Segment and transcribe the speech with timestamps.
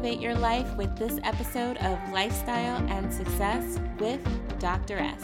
[0.00, 4.18] elevate your life with this episode of Lifestyle and Success with
[4.58, 4.96] Dr.
[4.96, 5.22] S.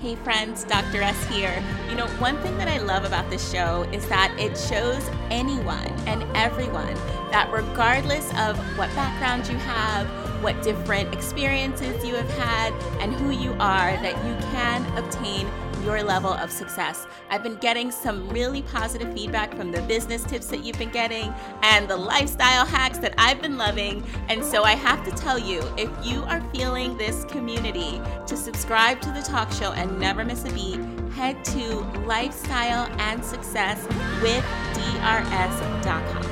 [0.00, 1.02] Hey friends, Dr.
[1.02, 1.62] S here.
[1.90, 5.92] You know, one thing that I love about this show is that it shows anyone
[6.06, 6.94] and everyone
[7.32, 10.06] that regardless of what background you have,
[10.42, 12.72] what different experiences you have had,
[13.02, 15.46] and who you are, that you can obtain
[15.84, 17.06] your level of success.
[17.30, 21.32] I've been getting some really positive feedback from the business tips that you've been getting
[21.62, 24.04] and the lifestyle hacks that I've been loving.
[24.28, 29.00] And so I have to tell you if you are feeling this community, to subscribe
[29.02, 30.80] to the talk show and never miss a beat,
[31.12, 33.84] head to lifestyle and success
[34.22, 34.44] with
[34.74, 36.24] drs.com.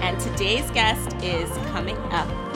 [0.00, 2.47] And today's guest is coming up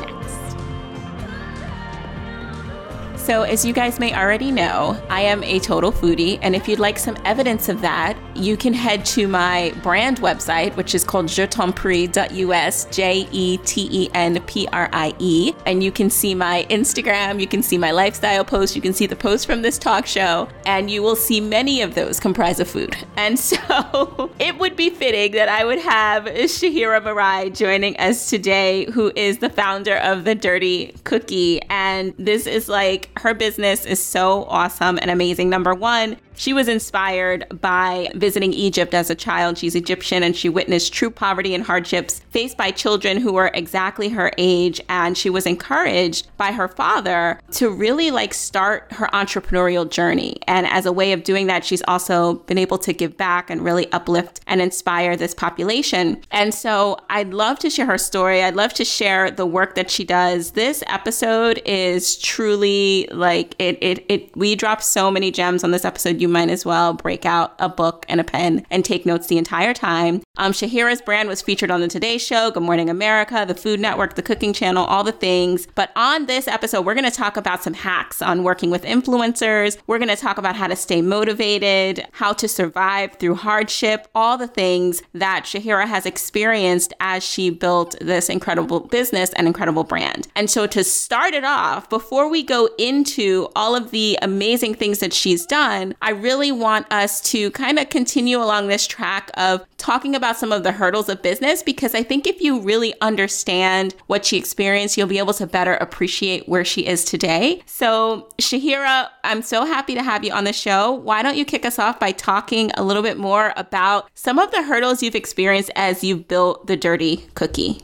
[3.22, 6.40] So, as you guys may already know, I am a total foodie.
[6.42, 10.74] And if you'd like some evidence of that, you can head to my brand website,
[10.74, 15.54] which is called jetenprie.us, J E T E N P R I E.
[15.66, 19.06] And you can see my Instagram, you can see my lifestyle posts, you can see
[19.06, 22.68] the posts from this talk show, and you will see many of those comprise of
[22.68, 22.96] food.
[23.14, 28.90] And so it would be fitting that I would have Shahira Marai joining us today,
[28.90, 31.62] who is the founder of The Dirty Cookie.
[31.70, 35.50] And this is like her business is so awesome and amazing.
[35.50, 39.58] Number one, she was inspired by visiting Egypt as a child.
[39.58, 44.08] She's Egyptian and she witnessed true poverty and hardships faced by children who were exactly
[44.10, 44.80] her age.
[44.88, 50.36] And she was encouraged by her father to really like start her entrepreneurial journey.
[50.46, 53.62] And as a way of doing that, she's also been able to give back and
[53.62, 56.22] really uplift and inspire this population.
[56.30, 58.42] And so I'd love to share her story.
[58.42, 60.52] I'd love to share the work that she does.
[60.52, 65.84] This episode is truly like it, it, it, we dropped so many gems on this
[65.84, 69.26] episode you might as well break out a book and a pen and take notes
[69.26, 70.22] the entire time.
[70.38, 74.14] Um, Shahira's brand was featured on the Today Show, Good Morning America, the Food Network,
[74.14, 75.68] the Cooking Channel, all the things.
[75.74, 79.76] But on this episode, we're going to talk about some hacks on working with influencers.
[79.86, 84.38] We're going to talk about how to stay motivated, how to survive through hardship, all
[84.38, 90.28] the things that Shahira has experienced as she built this incredible business and incredible brand.
[90.34, 95.00] And so to start it off, before we go into all of the amazing things
[95.00, 99.66] that she's done, I really want us to kind of continue along this track of
[99.76, 103.94] talking about some of the hurdles of business because I think if you really understand
[104.06, 107.62] what she experienced, you'll be able to better appreciate where she is today.
[107.66, 110.92] So, Shahira, I'm so happy to have you on the show.
[110.92, 114.50] Why don't you kick us off by talking a little bit more about some of
[114.52, 117.82] the hurdles you've experienced as you've built the Dirty Cookie?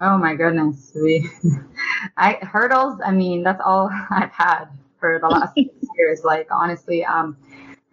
[0.00, 0.92] Oh my goodness.
[0.94, 1.30] We
[2.16, 4.66] I hurdles, I mean, that's all I've had
[5.00, 6.22] for the last six years.
[6.24, 7.36] Like honestly, um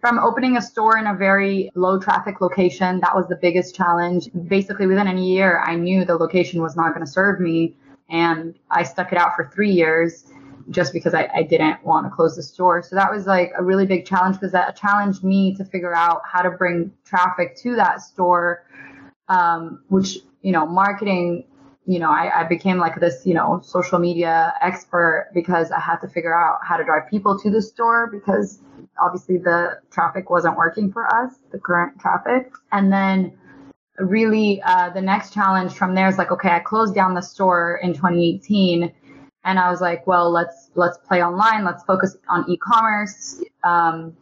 [0.04, 4.28] from opening a store in a very low traffic location, that was the biggest challenge.
[4.48, 7.74] Basically, within a year, I knew the location was not going to serve me.
[8.10, 10.26] And I stuck it out for three years
[10.68, 12.82] just because I, I didn't want to close the store.
[12.82, 16.20] So that was like a really big challenge because that challenged me to figure out
[16.30, 18.66] how to bring traffic to that store,
[19.30, 21.44] um, which, you know, marketing
[21.86, 25.98] you know, I, I, became like this, you know, social media expert because I had
[25.98, 28.60] to figure out how to drive people to the store because
[29.00, 32.52] obviously the traffic wasn't working for us, the current traffic.
[32.72, 33.36] And then
[33.98, 37.80] really uh, the next challenge from there is like, okay, I closed down the store
[37.82, 38.92] in 2018
[39.44, 41.64] and I was like, well, let's, let's play online.
[41.64, 43.42] Let's focus on e-commerce.
[43.62, 44.16] Um,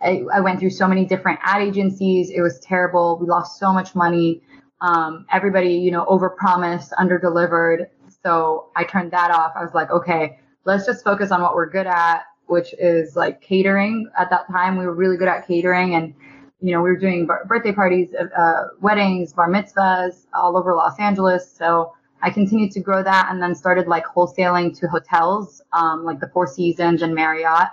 [0.00, 2.30] I, I went through so many different ad agencies.
[2.30, 3.18] It was terrible.
[3.20, 4.42] We lost so much money
[4.80, 7.86] um, everybody, you know, overpromised, underdelivered.
[8.22, 9.52] So I turned that off.
[9.56, 13.40] I was like, okay, let's just focus on what we're good at, which is like
[13.40, 14.10] catering.
[14.18, 16.14] At that time, we were really good at catering, and
[16.60, 20.74] you know, we were doing bar- birthday parties, uh, uh, weddings, bar mitzvahs all over
[20.74, 21.50] Los Angeles.
[21.50, 26.20] So I continued to grow that, and then started like wholesaling to hotels, um, like
[26.20, 27.68] the Four Seasons and Marriott.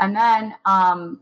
[0.00, 1.20] And then um,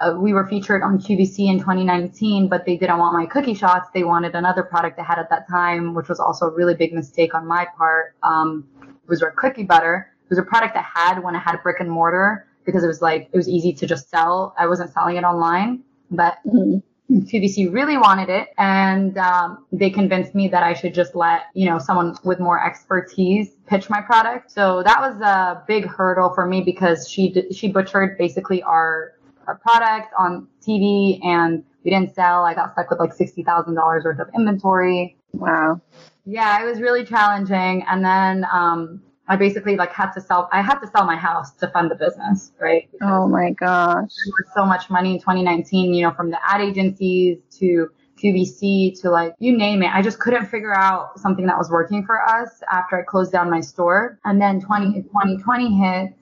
[0.00, 3.90] uh, we were featured on QVC in 2019, but they didn't want my cookie shots.
[3.92, 6.92] They wanted another product I had at that time, which was also a really big
[6.92, 8.14] mistake on my part.
[8.22, 8.68] Um,
[9.06, 10.12] was our cookie butter.
[10.26, 12.88] It was a product I had when I had a brick and mortar because it
[12.88, 14.54] was like it was easy to just sell.
[14.58, 16.78] I wasn't selling it online, but mm-hmm.
[17.20, 21.66] QVC really wanted it, and um, they convinced me that I should just let you
[21.66, 24.50] know someone with more expertise pitch my product.
[24.50, 29.12] So that was a big hurdle for me because she she butchered basically our
[29.46, 32.44] our product on TV and we didn't sell.
[32.44, 35.16] I got stuck with like $60,000 worth of inventory.
[35.32, 35.80] Wow.
[36.24, 37.84] Yeah, it was really challenging.
[37.88, 40.48] And then um, I basically like had to sell.
[40.52, 42.88] I had to sell my house to fund the business, right?
[42.90, 44.10] Because oh my gosh!
[44.54, 45.94] so much money in 2019.
[45.94, 47.90] You know, from the ad agencies to
[48.22, 49.94] QVC to like you name it.
[49.94, 53.50] I just couldn't figure out something that was working for us after I closed down
[53.50, 54.18] my store.
[54.24, 56.14] And then 20, 2020 hits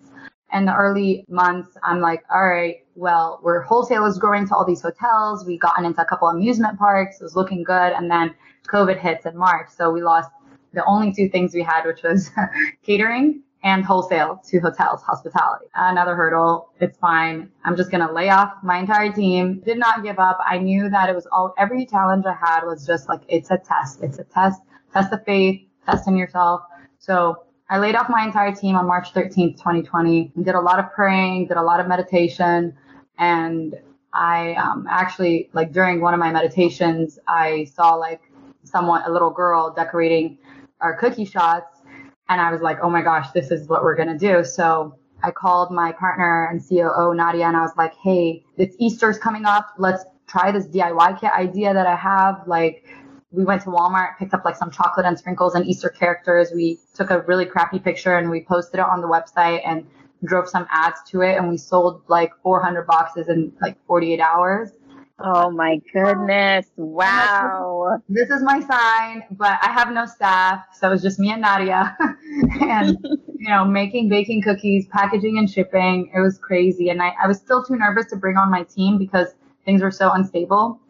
[0.54, 4.82] and the early months, I'm like, all right, well, we're wholesalers growing to all these
[4.82, 5.44] hotels.
[5.44, 7.20] We've gotten into a couple amusement parks.
[7.20, 7.92] It was looking good.
[7.92, 8.34] And then
[8.68, 9.68] COVID hits in March.
[9.76, 10.30] So we lost
[10.74, 12.30] the only two things we had, which was
[12.82, 15.66] catering and wholesale to hotels, hospitality.
[15.74, 16.68] Another hurdle.
[16.80, 17.50] It's fine.
[17.64, 19.62] I'm just going to lay off my entire team.
[19.64, 20.38] Did not give up.
[20.46, 23.56] I knew that it was all, every challenge I had was just like, it's a
[23.56, 24.02] test.
[24.02, 24.60] It's a test,
[24.92, 26.60] test of faith, test in yourself.
[26.98, 30.78] So I laid off my entire team on March 13th, 2020, and did a lot
[30.78, 32.76] of praying, did a lot of meditation.
[33.16, 33.74] And
[34.12, 38.20] I um, actually, like during one of my meditations, I saw like
[38.62, 40.36] someone, a little girl decorating
[40.84, 41.80] our cookie shots
[42.28, 44.44] and I was like, oh my gosh, this is what we're going to do.
[44.44, 49.18] So I called my partner and COO, Nadia, and I was like, hey, it's Easter's
[49.18, 49.68] coming up.
[49.78, 52.42] Let's try this DIY kit idea that I have.
[52.46, 52.84] Like,
[53.30, 56.52] we went to Walmart, picked up like some chocolate and sprinkles and Easter characters.
[56.54, 59.86] We took a really crappy picture and we posted it on the website and
[60.24, 61.36] drove some ads to it.
[61.36, 64.70] And we sold like 400 boxes in like 48 hours.
[65.20, 66.66] Oh my goodness.
[66.76, 68.00] Wow.
[68.08, 70.64] This is my sign, but I have no staff.
[70.74, 71.96] So it was just me and Nadia
[72.60, 72.98] and,
[73.38, 76.10] you know, making baking cookies, packaging and shipping.
[76.14, 76.88] It was crazy.
[76.88, 79.28] And I, I was still too nervous to bring on my team because
[79.64, 80.80] things were so unstable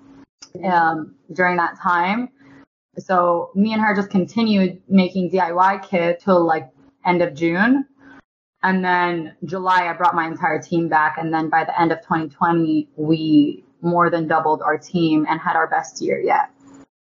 [0.65, 2.31] um, during that time.
[2.99, 6.71] So me and her just continued making DIY kit till like
[7.05, 7.85] end of June.
[8.63, 11.19] And then July, I brought my entire team back.
[11.19, 15.57] And then by the end of 2020, we more than doubled our team and had
[15.57, 16.51] our best year yet.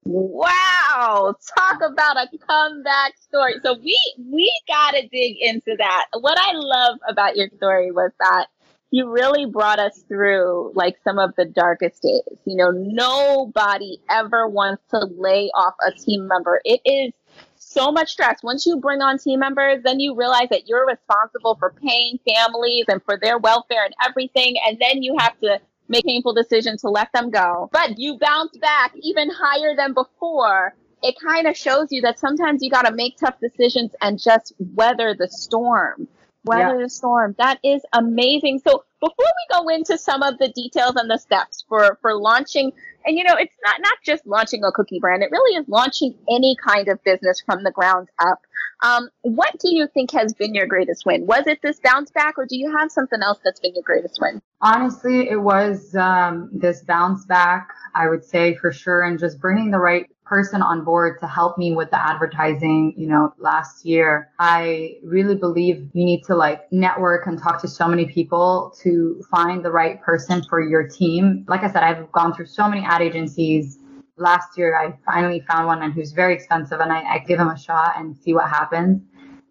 [0.04, 3.56] Wow, talk about a comeback story.
[3.62, 4.00] So we
[4.32, 6.06] we got to dig into that.
[6.18, 8.48] What I love about your story was that
[8.90, 12.40] you really brought us through like some of the darkest days.
[12.46, 16.62] You know, nobody ever wants to lay off a team member.
[16.64, 17.12] It is
[17.58, 18.42] so much stress.
[18.44, 22.86] Once you bring on team members, then you realize that you're responsible for paying families
[22.88, 24.56] and for their welfare and everything.
[24.66, 28.58] And then you have to make painful decision to let them go, but you bounce
[28.58, 32.94] back even higher than before, it kind of shows you that sometimes you got to
[32.94, 36.08] make tough decisions and just weather the storm.
[36.48, 36.84] Weather yeah.
[36.84, 37.36] the storm.
[37.38, 38.62] That is amazing.
[38.66, 42.72] So before we go into some of the details and the steps for, for launching,
[43.06, 45.24] and you know, it's not, not just launching a cookie brand.
[45.24, 48.42] It really is launching any kind of business from the ground up.
[48.84, 51.26] Um, what do you think has been your greatest win?
[51.26, 54.20] Was it this bounce back, or do you have something else that's been your greatest
[54.22, 54.42] win?
[54.62, 59.72] Honestly, it was um, this bounce back, I would say for sure, and just bringing
[59.72, 64.30] the right person on board to help me with the advertising, you know, last year.
[64.40, 69.24] I really believe you need to like network and talk to so many people to
[69.32, 71.46] find the right person for your team.
[71.48, 73.80] Like I said, I've gone through so many ad agencies
[74.18, 77.50] last year I finally found one and who's very expensive and I, I give him
[77.50, 79.02] a shot and see what happens.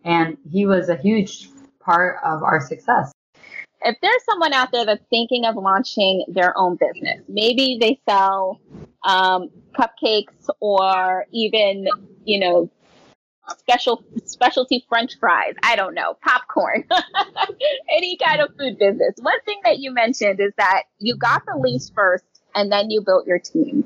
[0.05, 1.49] And he was a huge
[1.81, 3.13] part of our success.
[3.83, 8.61] If there's someone out there that's thinking of launching their own business, maybe they sell
[9.05, 11.87] um, cupcakes or even,
[12.25, 12.71] you know,
[13.59, 15.55] special specialty french fries.
[15.63, 16.85] I don't know popcorn
[17.91, 19.15] any kind of food business.
[19.21, 23.03] One thing that you mentioned is that you got the lease first and then you
[23.03, 23.85] built your team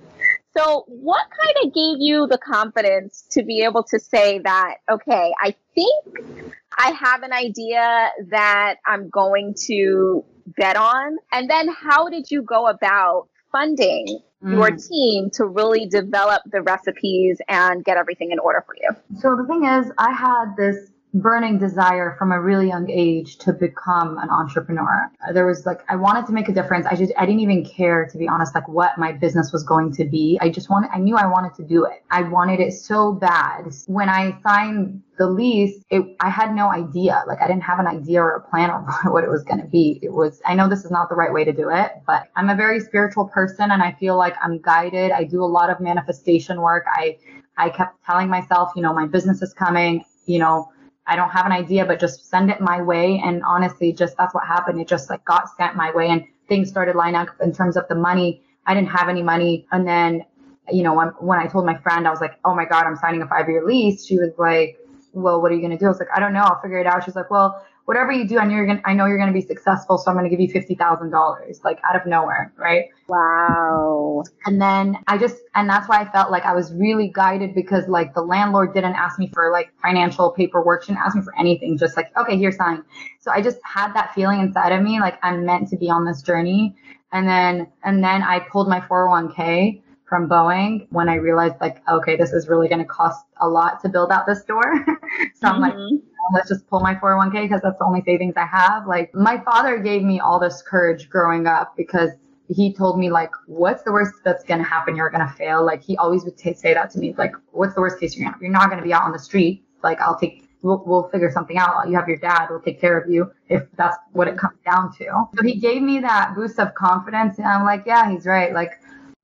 [0.56, 5.32] so, what kind of gave you the confidence to be able to say that, okay,
[5.40, 11.18] I think I have an idea that I'm going to bet on?
[11.30, 14.52] And then, how did you go about funding mm.
[14.52, 18.90] your team to really develop the recipes and get everything in order for you?
[19.20, 23.52] So, the thing is, I had this burning desire from a really young age to
[23.52, 25.10] become an entrepreneur.
[25.32, 26.86] There was like I wanted to make a difference.
[26.86, 29.92] I just I didn't even care to be honest like what my business was going
[29.94, 30.38] to be.
[30.40, 32.04] I just wanted I knew I wanted to do it.
[32.10, 33.72] I wanted it so bad.
[33.86, 37.22] When I signed the lease, it, I had no idea.
[37.26, 39.68] Like I didn't have an idea or a plan of what it was going to
[39.68, 39.98] be.
[40.02, 42.50] It was I know this is not the right way to do it, but I'm
[42.50, 45.10] a very spiritual person and I feel like I'm guided.
[45.10, 46.84] I do a lot of manifestation work.
[46.86, 47.18] I
[47.56, 50.70] I kept telling myself, you know, my business is coming, you know,
[51.10, 53.20] I don't have an idea, but just send it my way.
[53.24, 54.80] And honestly, just that's what happened.
[54.80, 57.88] It just like got sent my way and things started lining up in terms of
[57.88, 58.44] the money.
[58.64, 59.66] I didn't have any money.
[59.72, 60.24] And then,
[60.70, 62.94] you know, when, when I told my friend, I was like, oh my God, I'm
[62.94, 64.06] signing a five year lease.
[64.06, 64.78] She was like,
[65.12, 65.86] well, what are you going to do?
[65.86, 66.42] I was like, I don't know.
[66.42, 67.04] I'll figure it out.
[67.04, 69.40] She's like, well, whatever you do, I know you're gonna, I know you're gonna be
[69.40, 72.84] successful, so I'm gonna give you fifty thousand dollars, like out of nowhere, right?
[73.08, 74.22] Wow.
[74.46, 77.88] And then I just, and that's why I felt like I was really guided because
[77.88, 81.36] like the landlord didn't ask me for like financial paperwork, she didn't ask me for
[81.36, 82.84] anything, just like, okay, here's sign.
[83.18, 86.04] So I just had that feeling inside of me, like I'm meant to be on
[86.04, 86.76] this journey.
[87.10, 92.16] And then, and then I pulled my 401k from Boeing when I realized like, okay,
[92.16, 94.84] this is really going to cost a lot to build out this store.
[95.34, 96.02] so I'm like, Mhm.
[96.32, 98.86] Let's just pull my 401k because that's the only savings I have.
[98.86, 102.10] Like my father gave me all this courage growing up because
[102.48, 104.96] he told me like, what's the worst that's going to happen?
[104.96, 105.64] You're going to fail.
[105.64, 107.14] Like he always would t- say that to me.
[107.16, 109.12] Like, what's the worst case you're going to You're not going to be out on
[109.12, 109.64] the street.
[109.82, 111.88] Like I'll take, we'll, we'll figure something out.
[111.88, 112.48] You have your dad.
[112.50, 115.04] We'll take care of you if that's what it comes down to.
[115.36, 117.38] So he gave me that boost of confidence.
[117.38, 118.52] And I'm like, yeah, he's right.
[118.52, 118.72] Like,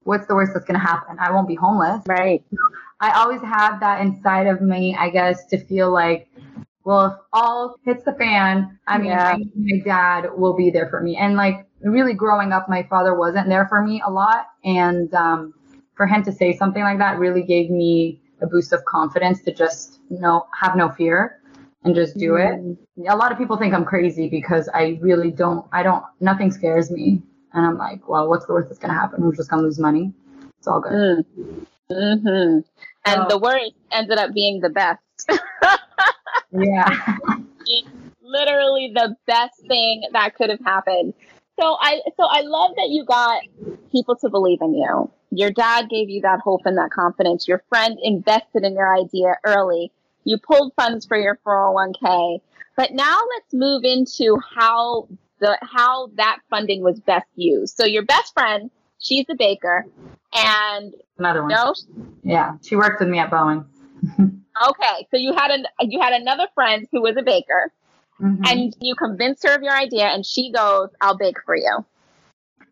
[0.05, 1.17] what's the worst that's going to happen?
[1.19, 2.03] I won't be homeless.
[2.07, 2.45] Right.
[3.01, 6.31] I always had that inside of me, I guess, to feel like,
[6.87, 9.37] well, if all hits the fan, I mean, Yeah.
[9.57, 11.17] My dad will be there for me.
[11.17, 14.47] And like really growing up, my father wasn't there for me a lot.
[14.65, 15.53] And um,
[15.97, 19.53] for him to say something like that really gave me a boost of confidence to
[19.53, 21.41] just no have no fear
[21.83, 22.55] and just do it.
[23.09, 26.89] A lot of people think I'm crazy because I really don't, I don't, nothing scares
[26.93, 27.21] me.
[27.53, 29.25] And I'm like, well, what's the worst that's going to happen?
[29.25, 30.13] We're just going to lose money.
[30.59, 30.93] It's all good.
[30.93, 31.67] Mm.
[31.91, 32.59] hmm
[33.05, 33.27] And Oh.
[33.29, 35.01] the worst ended up being the best.
[36.59, 37.17] Yeah.
[38.27, 41.15] literally the best thing that could have happened.
[41.59, 43.43] So I so I love that you got
[43.91, 45.11] people to believe in you.
[45.31, 47.49] Your dad gave you that hope and that confidence.
[47.49, 49.91] Your friend invested in your idea early.
[50.25, 52.41] You pulled funds for your 401k.
[52.77, 55.09] But now let's move into how
[55.41, 57.77] the how that funding was best used.
[57.77, 59.87] So your best friend, she's a baker,
[60.35, 61.53] and Another one.
[61.53, 61.75] no,
[62.23, 63.65] Yeah, she worked with me at Boeing.
[64.69, 67.73] okay, so you had an you had another friend who was a baker,
[68.21, 68.47] Mhm.
[68.47, 71.85] and you convinced her of your idea and she goes i'll bake for you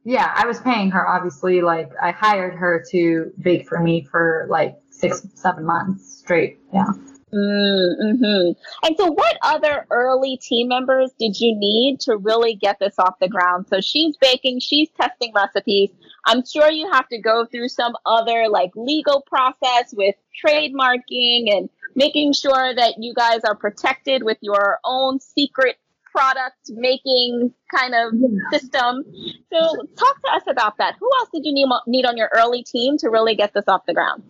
[0.04, 1.08] yeah, I was paying her.
[1.08, 6.58] Obviously, like I hired her to bake for me for like six, seven months straight.
[6.72, 6.92] Yeah.
[7.34, 8.86] Mm-hmm.
[8.86, 13.18] and so what other early team members did you need to really get this off
[13.20, 15.90] the ground so she's baking she's testing recipes
[16.26, 20.14] i'm sure you have to go through some other like legal process with
[20.44, 25.76] trademarking and making sure that you guys are protected with your own secret
[26.14, 28.12] product making kind of
[28.52, 29.04] system.
[29.52, 30.94] So talk to us about that.
[31.00, 33.84] Who else did you need, need on your early team to really get this off
[33.86, 34.22] the ground?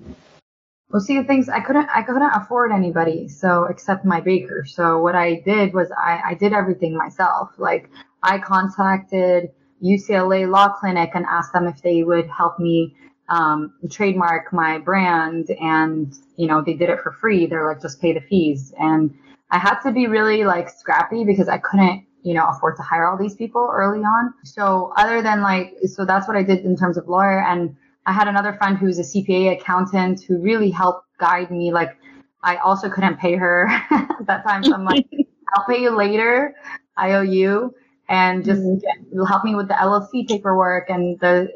[0.94, 4.64] Well, see, the things I couldn't, I couldn't afford anybody, so except my baker.
[4.64, 7.50] So what I did was I, I did everything myself.
[7.58, 7.90] Like
[8.22, 9.50] I contacted
[9.82, 12.94] UCLA Law Clinic and asked them if they would help me
[13.28, 17.46] um, trademark my brand, and you know they did it for free.
[17.46, 19.12] They're like, just pay the fees, and
[19.50, 23.06] I had to be really like scrappy because I couldn't you know, afford to hire
[23.06, 24.32] all these people early on.
[24.44, 27.42] So other than like, so that's what I did in terms of lawyer.
[27.42, 31.72] And I had another friend who's a CPA accountant who really helped guide me.
[31.72, 31.96] Like
[32.42, 34.62] I also couldn't pay her at that time.
[34.64, 35.06] So I'm like,
[35.54, 36.54] I'll pay you later,
[36.96, 37.74] I owe you.
[38.08, 41.48] and just get, help me with the LLC paperwork and the,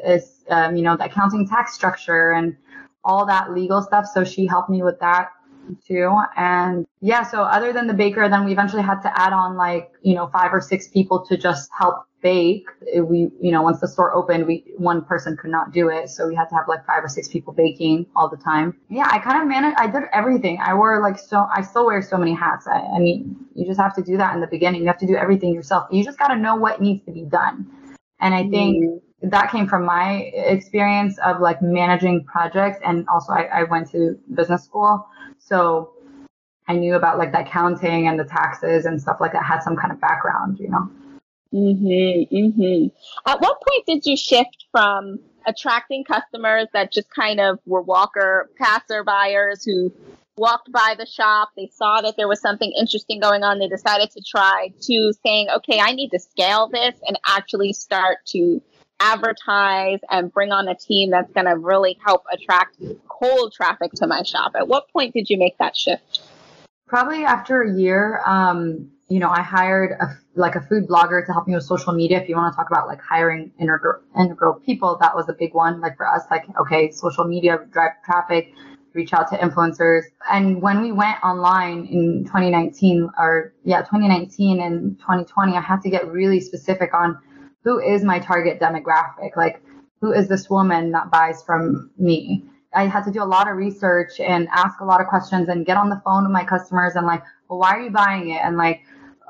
[0.49, 2.57] um, you know, the accounting tax structure and
[3.05, 4.07] all that legal stuff.
[4.07, 5.31] So she helped me with that
[5.87, 6.17] too.
[6.37, 9.93] And yeah, so other than the baker, then we eventually had to add on like,
[10.03, 12.67] you know, five or six people to just help bake.
[12.97, 16.09] We, you know, once the store opened, we, one person could not do it.
[16.09, 18.77] So we had to have like five or six people baking all the time.
[18.89, 20.59] Yeah, I kind of managed, I did everything.
[20.61, 22.67] I wore like so, I still wear so many hats.
[22.67, 24.81] I, I mean, you just have to do that in the beginning.
[24.81, 25.89] You have to do everything yourself.
[25.93, 27.67] You just got to know what needs to be done.
[28.21, 29.29] And I think mm-hmm.
[29.29, 32.81] that came from my experience of like managing projects.
[32.85, 35.07] And also I, I went to business school.
[35.49, 35.93] So
[36.67, 39.45] I knew about like the accounting and the taxes and stuff like that.
[39.45, 40.90] Had some kind of background, you know.
[41.55, 42.87] Mm-hmm, mm-hmm.
[43.26, 48.50] At what point did you shift from attracting customers that just kind of were walker
[48.59, 49.90] passer buyers who
[50.37, 54.11] walked by the shop, they saw that there was something interesting going on, they decided
[54.11, 58.62] to try, to saying, okay, I need to scale this and actually start to
[59.00, 62.76] advertise and bring on a team that's going to really help attract
[63.09, 64.52] cold traffic to my shop?
[64.55, 66.23] At what point did you make that shift?
[66.87, 68.23] Probably after a year.
[68.26, 71.95] Um, you know, I hired a, like a food blogger to help me with social
[71.95, 72.21] media.
[72.21, 75.55] If you want to talk about like hiring integral, integral people, that was a big
[75.55, 75.81] one.
[75.81, 78.52] Like for us, like, okay, social media, drive traffic,
[78.93, 80.02] reach out to influencers.
[80.31, 85.90] And when we went online in 2019 or yeah, 2019 and 2020, I had to
[85.90, 87.19] get really specific on
[87.65, 89.37] who is my target demographic?
[89.37, 89.62] Like,
[90.00, 92.45] who is this woman that buys from me?
[92.75, 95.65] I had to do a lot of research and ask a lot of questions and
[95.67, 98.41] get on the phone with my customers and like, well, why are you buying it?
[98.43, 98.83] And like,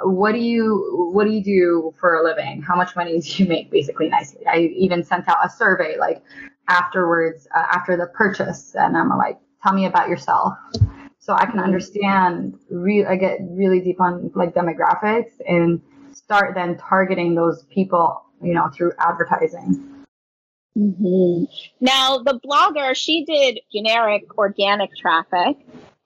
[0.02, 2.62] what do you what do you do for a living?
[2.62, 3.70] How much money do you make?
[3.70, 4.46] Basically, nicely.
[4.46, 6.22] I even sent out a survey like
[6.68, 10.54] afterwards uh, after the purchase, and I'm like, tell me about yourself,
[11.18, 11.60] so I can mm-hmm.
[11.60, 12.58] understand.
[12.70, 15.80] Re- I get really deep on like demographics and
[16.28, 20.04] start then targeting those people, you know, through advertising.
[20.76, 21.44] Mm-hmm.
[21.80, 25.56] Now, the blogger, she did generic organic traffic.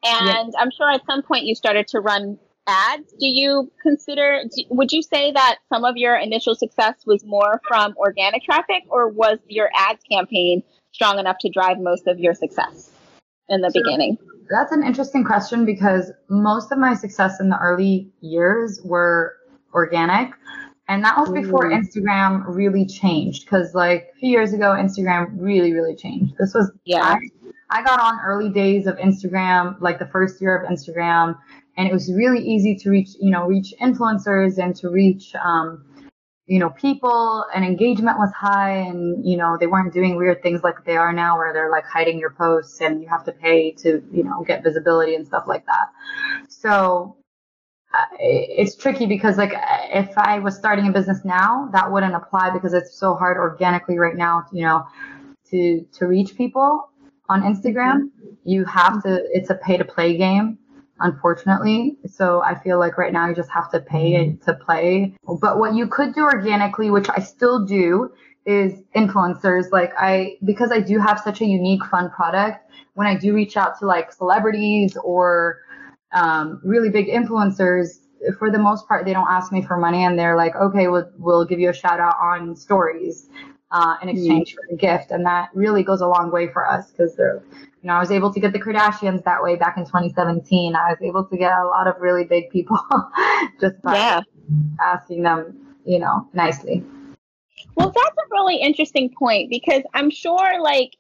[0.05, 2.39] And I'm sure at some point you started to run
[2.69, 3.13] ads.
[3.19, 7.95] Do you consider, would you say that some of your initial success was more from
[7.97, 10.63] organic traffic, or was your ads campaign
[10.93, 12.93] strong enough to drive most of your success
[13.49, 14.19] in the so beginning?
[14.49, 19.37] That's an interesting question because most of my success in the early years were
[19.73, 20.33] organic.
[20.89, 21.75] And that was before Ooh.
[21.75, 26.35] Instagram really changed because, like, a few years ago, Instagram really, really changed.
[26.39, 27.03] This was, yeah.
[27.03, 27.19] I,
[27.71, 31.39] I got on early days of Instagram, like the first year of Instagram,
[31.77, 35.85] and it was really easy to reach, you know, reach influencers and to reach, um,
[36.47, 40.63] you know, people and engagement was high and, you know, they weren't doing weird things
[40.63, 43.71] like they are now where they're like hiding your posts and you have to pay
[43.71, 45.89] to, you know, get visibility and stuff like that.
[46.49, 47.17] So
[48.19, 49.53] it's tricky because like
[49.91, 53.99] if I was starting a business now, that wouldn't apply because it's so hard organically
[53.99, 54.87] right now, you know,
[55.51, 56.91] to to reach people
[57.29, 58.11] on Instagram.
[58.45, 60.59] You have to it's a pay to play game,
[61.01, 61.97] unfortunately.
[62.07, 64.45] So I feel like right now you just have to pay mm-hmm.
[64.45, 65.15] to play.
[65.41, 68.13] But what you could do organically, which I still do,
[68.47, 69.71] is influencers.
[69.71, 73.57] Like I because I do have such a unique fun product, when I do reach
[73.57, 75.59] out to like celebrities or
[76.13, 77.99] um, really big influencers,
[78.39, 81.11] for the most part, they don't ask me for money and they're like, okay, we'll,
[81.19, 83.29] we'll give you a shout out on stories
[83.73, 84.69] uh, in exchange mm-hmm.
[84.69, 85.11] for a gift.
[85.11, 87.43] And that really goes a long way for us because they're,
[87.83, 90.77] you know, I was able to get the Kardashians that way back in 2017.
[90.77, 92.79] I was able to get a lot of really big people
[93.61, 94.21] just by yeah.
[94.81, 96.85] asking them, you know, nicely.
[97.77, 100.93] Well, that's a really interesting point because I'm sure, like,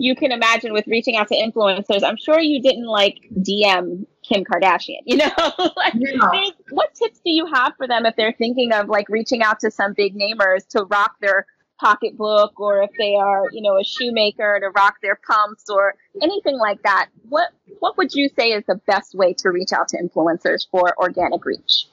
[0.00, 4.44] you can imagine with reaching out to influencers, I'm sure you didn't like DM Kim
[4.44, 5.30] Kardashian, you know?
[5.76, 6.50] like, yeah.
[6.70, 9.70] what tips do you have for them if they're thinking of like reaching out to
[9.70, 11.46] some big namers to rock their
[11.78, 16.58] pocketbook or if they are, you know, a shoemaker to rock their pumps or anything
[16.58, 17.08] like that?
[17.28, 17.48] What
[17.80, 21.44] what would you say is the best way to reach out to influencers for organic
[21.44, 21.86] reach?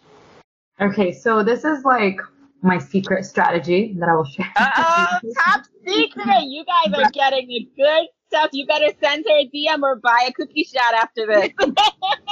[0.80, 2.20] Okay, so this is like
[2.62, 4.52] my secret strategy that I will share.
[4.58, 6.44] Oh, top secret!
[6.46, 8.50] You guys are getting a good stuff.
[8.54, 11.50] You better send her a DM or buy a cookie shot after this.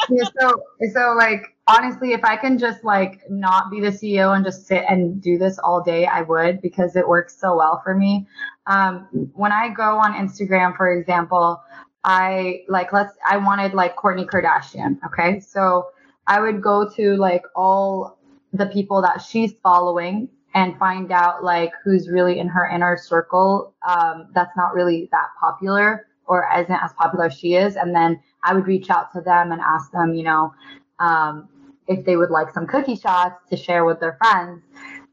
[0.10, 0.62] yeah, so,
[0.94, 4.84] so like honestly, if I can just like not be the CEO and just sit
[4.88, 8.28] and do this all day, I would because it works so well for me.
[8.68, 11.62] Um, when I go on Instagram, for example,
[12.04, 14.98] I like let's I wanted like Kourtney Kardashian.
[15.06, 15.88] Okay, so
[16.28, 18.15] I would go to like all
[18.58, 23.74] the people that she's following and find out like who's really in her inner circle
[23.88, 27.76] um, that's not really that popular or isn't as popular as she is.
[27.76, 30.54] And then i would reach out to them and ask them you know
[31.00, 31.50] um,
[31.88, 34.64] if they would like some cookie shots to share with their friends.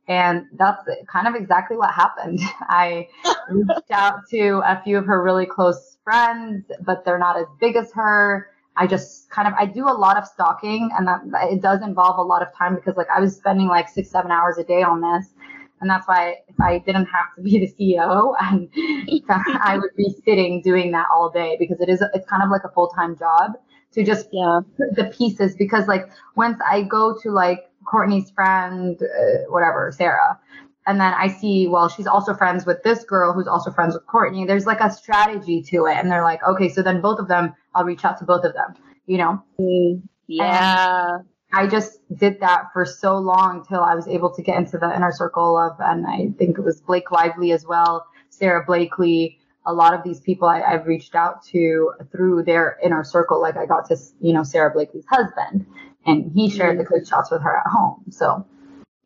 [0.09, 2.41] And that's kind of exactly what happened.
[2.61, 3.09] I
[3.51, 7.77] reached out to a few of her really close friends but they're not as big
[7.77, 11.61] as her I just kind of I do a lot of stalking and that it
[11.61, 14.59] does involve a lot of time because like I was spending like six seven hours
[14.59, 15.35] a day on this
[15.81, 18.69] and that's why if I didn't have to be the CEO and
[19.29, 22.65] I would be sitting doing that all day because it is it's kind of like
[22.65, 23.53] a full time job
[23.93, 24.61] to just yeah.
[24.79, 30.39] put the pieces because like once I go to like Kourtney's friend uh, whatever Sarah
[30.87, 34.05] and then I see, well, she's also friends with this girl who's also friends with
[34.07, 34.47] Kourtney.
[34.47, 35.97] There's like a strategy to it.
[35.97, 38.55] And they're like, okay, so then both of them, I'll reach out to both of
[38.55, 38.75] them,
[39.07, 39.43] you know?
[39.59, 41.17] Mm, yeah.
[41.17, 44.79] And I just did that for so long till I was able to get into
[44.79, 49.39] the inner circle of, and I think it was Blake Lively as well, Sara Blakely,
[49.67, 53.41] a lot of these people I, have reached out to through their inner circle.
[53.41, 55.67] Like I got to, you know, Sara Blakely's husband
[56.05, 56.79] and he shared mm.
[56.81, 58.05] the good shots with her at home.
[58.11, 58.45] So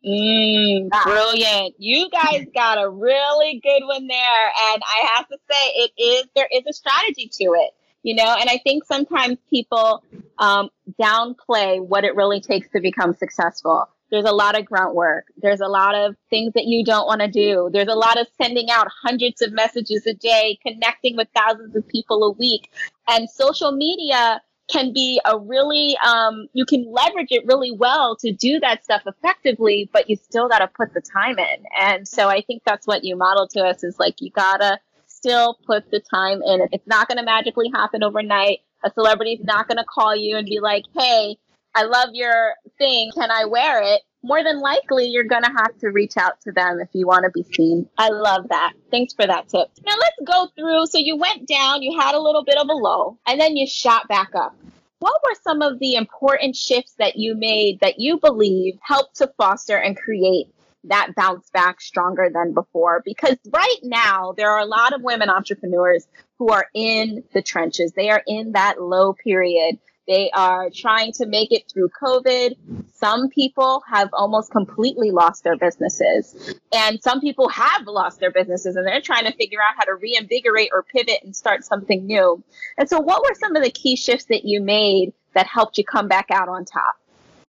[0.05, 1.75] Mm, brilliant.
[1.79, 4.47] You guys got a really good one there.
[4.71, 7.71] And I have to say, it is, there is a strategy to it,
[8.03, 10.03] you know, and I think sometimes people
[10.39, 13.89] um, downplay what it really takes to become successful.
[14.09, 15.25] There's a lot of grunt work.
[15.37, 17.69] There's a lot of things that you don't want to do.
[17.73, 21.85] There's a lot of sending out hundreds of messages a day, connecting with thousands of
[21.87, 22.71] people a week.
[23.09, 28.31] And social media can be a really um, you can leverage it really well to
[28.31, 32.27] do that stuff effectively but you still got to put the time in and so
[32.27, 34.79] i think that's what you model to us is like you gotta
[35.17, 39.67] still put the time in it's not going to magically happen overnight a celebrity's not
[39.67, 41.35] going to call you and be like hey
[41.77, 43.11] I love your thing.
[43.13, 44.01] Can I wear it?
[44.23, 47.25] More than likely, you're going to have to reach out to them if you want
[47.25, 47.87] to be seen.
[47.99, 48.73] I love that.
[48.89, 49.69] Thanks for that tip.
[49.85, 50.87] Now, let's go through.
[50.87, 53.67] So, you went down, you had a little bit of a low, and then you
[53.67, 54.55] shot back up.
[54.99, 59.31] What were some of the important shifts that you made that you believe helped to
[59.37, 60.47] foster and create
[60.89, 63.01] that bounce back stronger than before?
[63.03, 67.93] Because right now, there are a lot of women entrepreneurs who are in the trenches.
[67.93, 69.79] They are in that low period.
[70.07, 72.55] They are trying to make it through COVID.
[72.93, 76.55] Some people have almost completely lost their businesses.
[76.73, 79.95] And some people have lost their businesses and they're trying to figure out how to
[79.95, 82.41] reinvigorate or pivot and start something new.
[82.77, 85.83] And so, what were some of the key shifts that you made that helped you
[85.83, 86.95] come back out on top?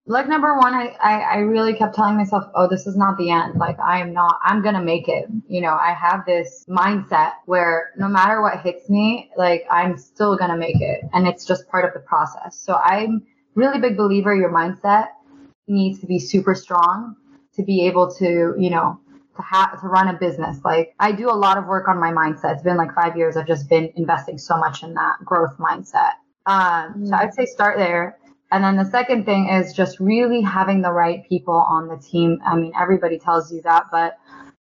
[0.10, 3.30] Like number one I, I, I really kept telling myself oh this is not the
[3.30, 3.56] end.
[3.56, 5.26] Like i am not i'm gonna make it.
[5.48, 10.36] You know i have this mindset where no matter what hits me like i'm still
[10.36, 12.60] gonna make it and it's just part of the process.
[12.60, 13.22] So i'm
[13.54, 15.10] really big believer your mindset
[15.68, 17.16] needs to be super strong
[17.54, 19.00] to be able to you know
[19.36, 20.58] to have to run a business.
[20.66, 22.56] Like i do a lot of work on my mindset.
[22.56, 23.38] It's been like five years.
[23.38, 26.14] I've just been investing so much in that growth mindset.
[26.48, 28.18] Um, so i'd say start there
[28.52, 32.40] and then the second thing is just really having the right people on the team.
[32.46, 34.18] I mean, everybody tells you that, but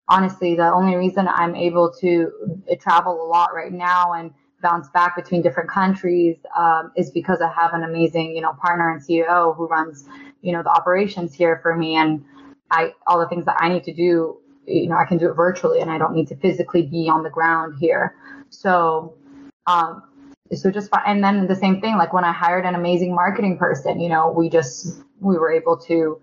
[0.07, 2.31] honestly, the only reason I'm able to
[2.79, 7.51] travel a lot right now and bounce back between different countries um, is because I
[7.51, 10.05] have an amazing, you know, partner and CEO who runs,
[10.41, 12.23] you know, the operations here for me, and
[12.71, 15.33] I all the things that I need to do, you know, I can do it
[15.33, 18.15] virtually, and I don't need to physically be on the ground here.
[18.49, 19.15] So,
[19.67, 20.03] um,
[20.53, 21.03] so just fine.
[21.05, 24.31] and then the same thing like when i hired an amazing marketing person you know
[24.31, 26.19] we just we were able to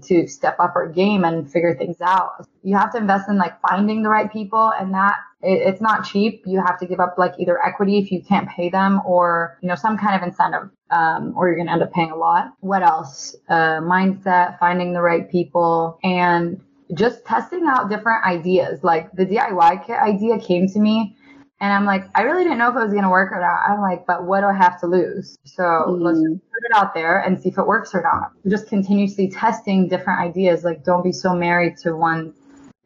[0.00, 2.46] to step up our game and figure things out.
[2.62, 6.04] You have to invest in like finding the right people and that it, it's not
[6.04, 6.42] cheap.
[6.46, 9.68] You have to give up like either equity if you can't pay them or you
[9.68, 12.52] know some kind of incentive um, or you're going to end up paying a lot.
[12.60, 13.34] What else?
[13.48, 16.60] Uh, mindset finding the right people and
[16.94, 18.84] just testing out different ideas.
[18.84, 21.16] Like the diy kit idea came to me
[21.62, 23.70] and I'm like, I really didn't know if it was going to work or not.
[23.70, 25.38] I'm like, but what do I have to lose?
[25.44, 26.00] So mm.
[26.00, 28.32] let's put it out there and see if it works or not.
[28.48, 30.64] Just continuously testing different ideas.
[30.64, 32.34] Like, don't be so married to one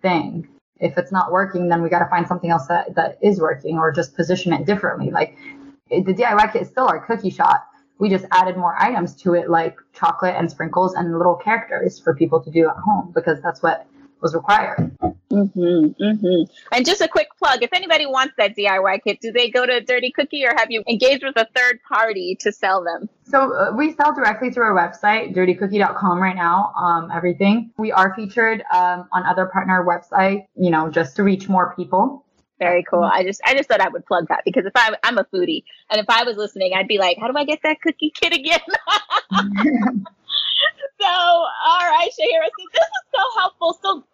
[0.03, 0.47] thing.
[0.79, 3.79] If it's not working, then we got to find something else that, that is working
[3.79, 5.11] or just position it differently.
[5.11, 5.39] Like,
[5.89, 7.65] the DIY kit is still our cookie shot.
[7.99, 12.15] We just added more items to it, like chocolate and sprinkles and little characters for
[12.15, 13.87] people to do at home because that's what
[14.21, 14.97] was required.
[15.31, 16.53] Mm-hmm, mm-hmm.
[16.73, 19.81] And just a quick plug if anybody wants that DIY kit, do they go to
[19.81, 23.09] Dirty Cookie or have you engaged with a third party to sell them?
[23.25, 27.73] So uh, we sell directly through our website, dirtycookie.com right now, um, everything.
[27.77, 32.25] We are featured um, on other partner websites, you know, just to reach more people.
[32.59, 33.03] Very cool.
[33.03, 35.65] I just I just thought I would plug that because if I I'm a foodie
[35.91, 38.33] and if I was listening, I'd be like, how do I get that cookie kit
[38.33, 38.61] again?
[41.01, 42.47] so, all right, Shahira.
[42.47, 43.79] So this is so helpful.
[43.83, 44.06] So quickly with those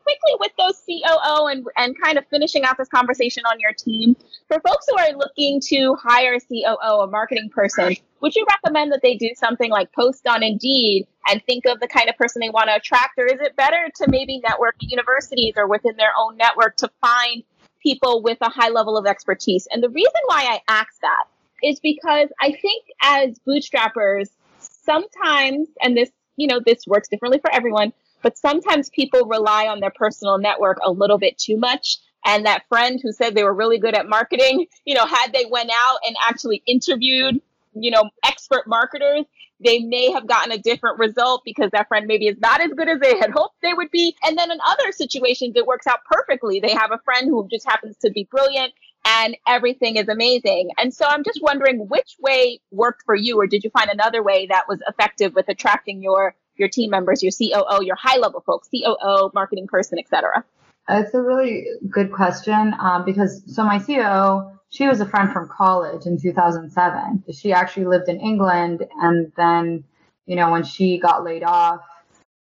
[0.92, 4.16] COO and and kind of finishing out this conversation on your team
[4.48, 7.96] for folks who are looking to hire a COO, a marketing person.
[8.20, 11.88] Would you recommend that they do something like post on Indeed and think of the
[11.88, 14.90] kind of person they want to attract, or is it better to maybe network at
[14.90, 17.42] universities or within their own network to find
[17.83, 19.66] people with a high level of expertise?
[19.70, 21.24] And the reason why I ask that
[21.62, 24.28] is because I think as bootstrappers,
[24.59, 29.80] sometimes, and this you know, this works differently for everyone, but sometimes people rely on
[29.80, 31.98] their personal network a little bit too much.
[32.24, 35.46] And that friend who said they were really good at marketing, you know, had they
[35.50, 37.40] went out and actually interviewed,
[37.74, 39.24] you know, expert marketers,
[39.64, 42.88] they may have gotten a different result because that friend maybe is not as good
[42.88, 44.16] as they had hoped they would be.
[44.24, 46.61] And then in other situations, it works out perfectly.
[46.61, 48.72] They have a friend who just happens to be brilliant
[49.04, 50.70] and everything is amazing.
[50.78, 54.22] And so I'm just wondering which way worked for you, or did you find another
[54.22, 58.40] way that was effective with attracting your your team members, your COO, your high level
[58.40, 60.44] folks, COO, marketing person, etc.
[60.88, 65.48] It's a really good question um, because so my COO, she was a friend from
[65.48, 67.24] college in 2007.
[67.32, 69.84] She actually lived in England, and then
[70.26, 71.82] you know when she got laid off,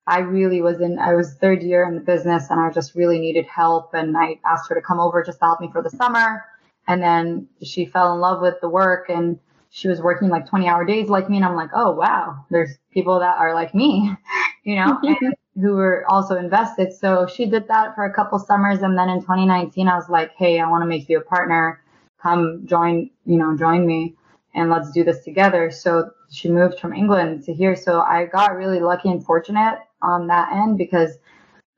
[0.09, 3.19] I really was in, I was third year in the business and I just really
[3.19, 3.93] needed help.
[3.93, 6.47] And I asked her to come over just to help me for the summer.
[6.87, 9.39] And then she fell in love with the work and
[9.71, 11.37] she was working like 20 hour days like me.
[11.37, 14.13] And I'm like, oh, wow, there's people that are like me,
[14.65, 16.93] you know, and who were also invested.
[16.93, 18.83] So she did that for a couple summers.
[18.83, 21.83] And then in 2019, I was like, hey, I want to make you a partner.
[22.23, 24.15] Come join, you know, join me
[24.55, 25.71] and let's do this together.
[25.71, 27.77] So she moved from England to here.
[27.77, 31.19] So I got really lucky and fortunate on that end because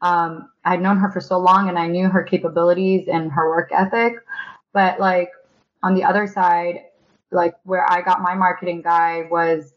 [0.03, 3.71] um, I'd known her for so long and I knew her capabilities and her work
[3.73, 4.15] ethic.
[4.73, 5.31] But like
[5.83, 6.81] on the other side,
[7.33, 9.73] like where I got my marketing guy was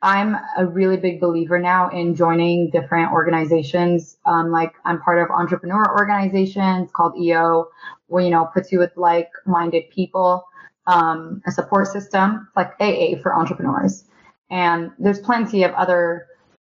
[0.00, 4.16] I'm a really big believer now in joining different organizations.
[4.26, 7.68] Um, like I'm part of entrepreneur organizations called EO,
[8.06, 10.44] where you know puts you with like-minded people,
[10.86, 14.04] um, a support system like AA for entrepreneurs.
[14.50, 16.26] And there's plenty of other,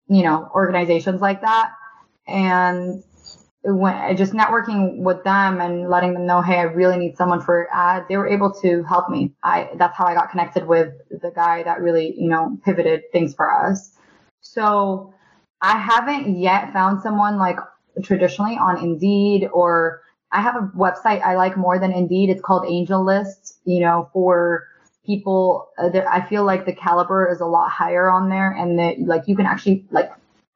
[0.09, 1.73] you know, organizations like that.
[2.27, 3.05] And
[3.63, 7.69] when just networking with them and letting them know, hey, I really need someone for
[7.73, 9.33] ad, they were able to help me.
[9.43, 13.35] I that's how I got connected with the guy that really, you know, pivoted things
[13.35, 13.97] for us.
[14.41, 15.13] So
[15.61, 17.59] I haven't yet found someone like
[18.03, 22.31] traditionally on Indeed or I have a website I like more than Indeed.
[22.31, 24.69] It's called AngelList, you know, for
[25.05, 28.79] people uh, that I feel like the caliber is a lot higher on there and
[28.79, 30.11] that like you can actually like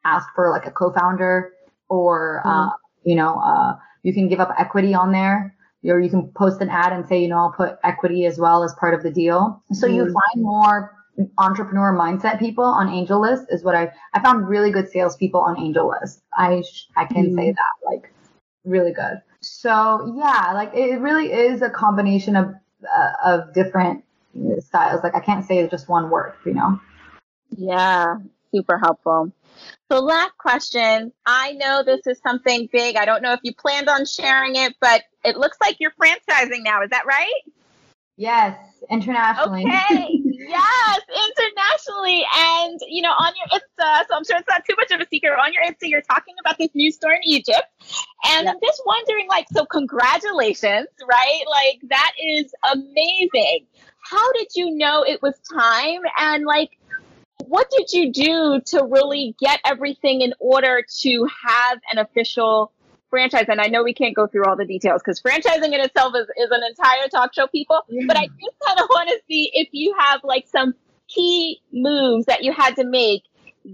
[0.04, 1.52] ask for like a co-founder
[1.88, 2.68] or uh, mm-hmm.
[2.68, 2.72] uh,
[3.04, 6.68] you know, uh, you can give up equity on there or you can post an
[6.70, 9.62] ad and say, you know, I'll put equity as well as part of the deal.
[9.72, 10.92] So mm you find more
[11.38, 16.20] entrepreneur mindset people on AngelList is what I I found really good salespeople on AngelList.
[16.34, 16.62] I
[16.96, 18.12] I can mm say that like
[18.64, 19.20] really good.
[19.40, 22.54] So yeah, like it really is a combination of
[22.96, 24.04] uh, of different
[24.58, 25.02] styles.
[25.02, 26.80] Like I can't say just one word, you know.
[27.56, 28.16] Yeah,
[28.54, 29.32] super helpful.
[29.90, 31.12] So, last question.
[31.26, 32.96] I know this is something big.
[32.96, 36.62] I don't know if you planned on sharing it, but it looks like you're franchising
[36.62, 36.82] now.
[36.82, 37.42] Is that right?
[38.16, 38.56] Yes,
[38.90, 39.64] internationally.
[39.64, 40.20] Okay.
[40.24, 42.24] yes, internationally.
[42.36, 45.06] And, you know, on your Insta, so I'm sure it's not too much of a
[45.10, 47.64] secret, on your Insta, you're talking about this new store in Egypt.
[48.24, 51.42] And I'm just wondering, like, so congratulations, right?
[51.50, 53.66] Like, that is amazing.
[53.98, 56.00] How did you know it was time?
[56.16, 56.78] And, like,
[57.48, 62.72] what did you do to really get everything in order to have an official
[63.10, 63.46] franchise?
[63.48, 66.26] And I know we can't go through all the details because franchising in itself is,
[66.36, 67.80] is an entire talk show, people.
[67.88, 68.04] Yeah.
[68.06, 70.74] But I just kind of want to see if you have like some
[71.08, 73.22] key moves that you had to make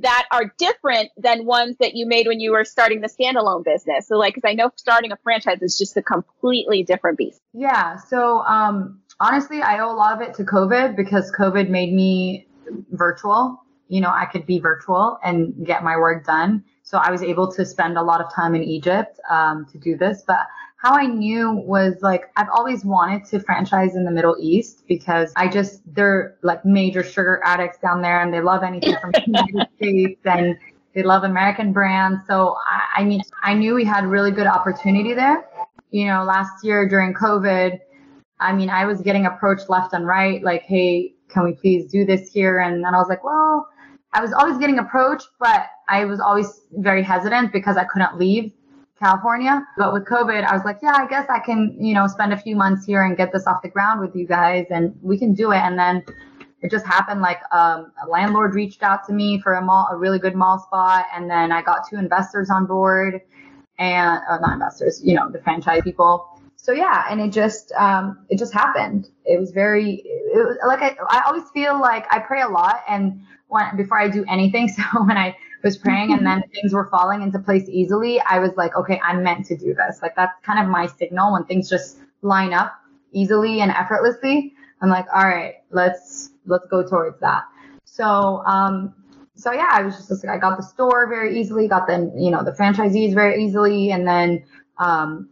[0.02, 4.06] that are different than ones that you made when you were starting the standalone business.
[4.06, 7.40] So like, cause I know starting a franchise is just a completely different beast.
[7.52, 7.96] Yeah.
[7.96, 12.46] So, um, honestly, I owe a lot of it to COVID because COVID made me
[12.90, 13.62] virtual.
[13.88, 16.64] You know, I could be virtual and get my work done.
[16.82, 19.96] So I was able to spend a lot of time in Egypt um, to do
[19.96, 20.22] this.
[20.26, 20.46] But
[20.80, 25.30] how I knew was like I've always wanted to franchise in the Middle East because
[25.36, 29.22] I just they're like major sugar addicts down there and they love anything from the
[29.26, 30.56] United States and
[30.94, 32.26] they love American brands.
[32.26, 35.44] So I, I mean I knew we had really good opportunity there.
[35.90, 37.78] You know, last year during COVID,
[38.38, 42.04] I mean I was getting approached left and right like, hey, can we please do
[42.04, 42.60] this here?
[42.60, 43.68] And then I was like, well,
[44.12, 48.52] I was always getting approached, but I was always very hesitant because I couldn't leave
[48.98, 49.66] California.
[49.78, 52.36] But with COVID, I was like, yeah, I guess I can, you know, spend a
[52.36, 55.32] few months here and get this off the ground with you guys and we can
[55.32, 55.58] do it.
[55.58, 56.04] And then
[56.62, 59.96] it just happened like um, a landlord reached out to me for a mall, a
[59.96, 61.06] really good mall spot.
[61.14, 63.20] And then I got two investors on board
[63.78, 68.18] and uh, not investors, you know, the franchise people so yeah, and it just um,
[68.28, 69.08] it just happened.
[69.24, 72.82] It was very it was, like I, I always feel like I pray a lot,
[72.86, 76.88] and when before I do anything, so when I was praying and then things were
[76.90, 80.00] falling into place easily, I was like, okay, I'm meant to do this.
[80.02, 82.74] Like that's kind of my signal when things just line up
[83.12, 84.52] easily and effortlessly.
[84.82, 87.44] I'm like, all right, let's let's go towards that.
[87.84, 88.94] So um,
[89.34, 92.30] so yeah, I was just like, I got the store very easily, got the you
[92.30, 94.44] know the franchisees very easily, and then
[94.76, 95.30] um,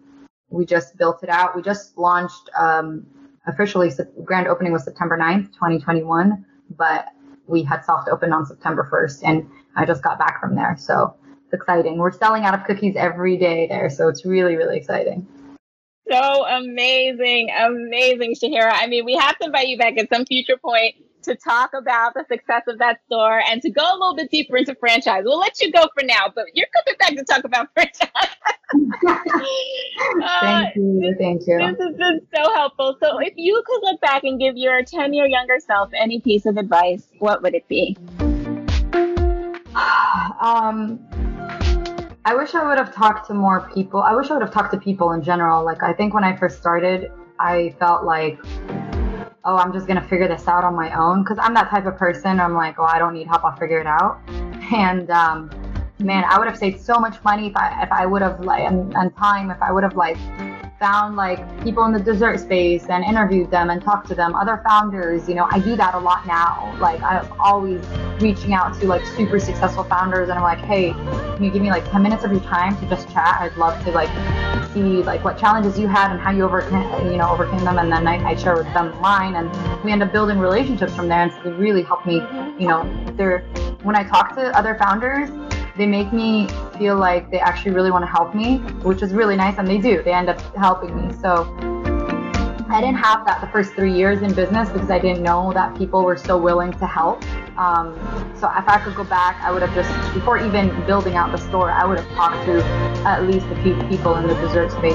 [0.50, 1.54] we just built it out.
[1.56, 3.06] We just launched um,
[3.46, 3.90] officially.
[4.24, 6.44] Grand opening was September 9th, 2021,
[6.76, 7.06] but
[7.46, 10.76] we had soft open on September 1st, and I just got back from there.
[10.78, 11.98] So it's exciting.
[11.98, 15.26] We're selling out of cookies every day there, so it's really, really exciting.
[16.10, 18.72] So amazing, amazing, Shahira.
[18.72, 20.94] I mean, we have to invite you back at some future point
[21.28, 24.56] to talk about the success of that store and to go a little bit deeper
[24.56, 25.22] into franchise.
[25.24, 28.08] We'll let you go for now, but you're coming back to talk about franchise.
[30.24, 31.14] uh, thank you.
[31.18, 31.58] Thank you.
[31.58, 32.96] This has been so helpful.
[33.02, 36.46] So, if you could look back and give your 10 year younger self any piece
[36.46, 37.96] of advice, what would it be?
[40.40, 40.98] um,
[42.24, 44.02] I wish I would have talked to more people.
[44.02, 45.62] I wish I would have talked to people in general.
[45.64, 48.38] Like, I think when I first started, I felt like
[49.48, 51.96] oh, I'm just gonna figure this out on my own because I'm that type of
[51.96, 52.38] person.
[52.38, 53.44] I'm like, oh, I don't need help.
[53.44, 54.20] I'll figure it out.
[54.70, 55.48] And um,
[55.98, 58.64] man, I would have saved so much money if I if I would have like
[58.64, 60.18] and, and time if I would have like
[60.78, 64.62] found like people in the dessert space and interviewed them and talked to them, other
[64.66, 65.28] founders.
[65.28, 66.76] You know, I do that a lot now.
[66.78, 67.84] Like I'm always
[68.20, 71.70] reaching out to like super successful founders and I'm like, hey, can you give me
[71.70, 73.38] like 10 minutes of your time to just chat?
[73.40, 74.08] I'd love to like
[74.72, 77.78] see like what challenges you had and how you overcame, you know, overcame them.
[77.78, 79.50] And then I, I share with them mine and
[79.82, 81.22] we end up building relationships from there.
[81.22, 82.16] And so they really helped me,
[82.58, 83.40] you know, they're,
[83.82, 85.28] when I talk to other founders,
[85.76, 89.36] they make me feel like they actually really want to help me, which is really
[89.36, 89.58] nice.
[89.58, 91.12] And they do, they end up helping me.
[91.20, 91.44] So
[92.70, 95.76] I didn't have that the first three years in business because I didn't know that
[95.76, 97.24] people were so willing to help.
[97.58, 97.94] Um,
[98.38, 101.38] so if I could go back, I would have just, before even building out the
[101.38, 102.62] store, I would have talked to
[103.06, 104.94] at least a few people in the dessert space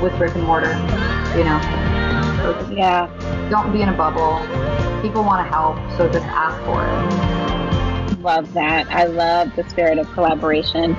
[0.00, 0.72] with brick and mortar,
[1.36, 1.58] you know.
[2.42, 3.08] So yeah.
[3.50, 4.38] Don't be in a bubble.
[5.00, 7.37] People want to help, so just ask for it
[8.20, 8.90] love that.
[8.90, 10.94] I love the spirit of collaboration.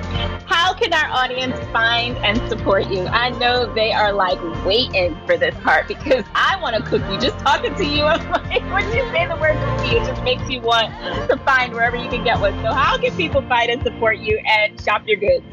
[0.46, 3.06] How can our audience find and support you?
[3.06, 7.18] I know they are like waiting for this part because I want a cookie.
[7.18, 10.48] Just talking to you, I'm like, when you say the word cookie, it just makes
[10.48, 10.92] you want
[11.28, 12.52] to find wherever you can get one.
[12.62, 15.44] So, how can people find and support you and shop your goods?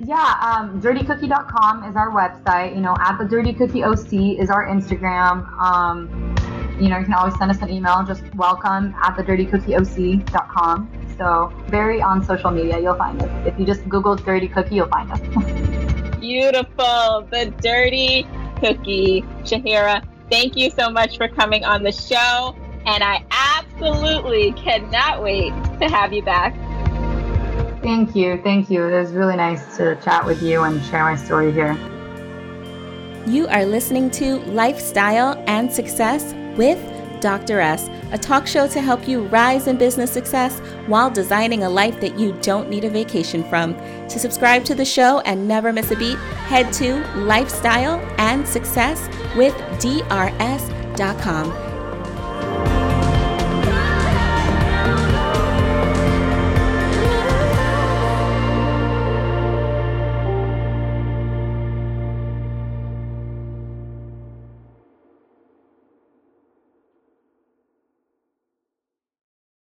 [0.00, 2.74] Yeah, um, dirtycookie.com is our website.
[2.74, 5.46] You know, at the Dirty Cookie OC is our Instagram.
[5.60, 6.34] Um,
[6.80, 11.14] you know, you can always send us an email, just welcome at the dirtycookieoc.com.
[11.18, 13.46] So very on social media, you'll find us.
[13.46, 15.20] If you just Google Dirty Cookie, you'll find us.
[16.20, 17.26] Beautiful.
[17.30, 18.26] The Dirty
[18.60, 19.22] Cookie.
[19.42, 22.56] Shahira, thank you so much for coming on the show.
[22.86, 26.54] And I absolutely cannot wait to have you back.
[27.82, 28.40] Thank you.
[28.42, 28.86] Thank you.
[28.86, 31.76] It was really nice to chat with you and share my story here.
[33.26, 36.78] You are listening to Lifestyle and Success with
[37.20, 37.60] Dr.
[37.60, 42.00] S, a talk show to help you rise in business success while designing a life
[42.00, 43.74] that you don't need a vacation from.
[44.08, 49.08] To subscribe to the show and never miss a beat, head to lifestyle and success
[49.36, 51.67] with DRS.com.